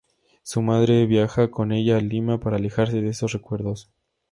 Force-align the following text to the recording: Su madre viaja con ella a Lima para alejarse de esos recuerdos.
Su 0.41 0.63
madre 0.63 1.05
viaja 1.05 1.51
con 1.51 1.71
ella 1.71 1.97
a 1.97 2.01
Lima 2.01 2.39
para 2.39 2.55
alejarse 2.55 3.01
de 3.03 3.09
esos 3.09 3.33
recuerdos. 3.33 3.91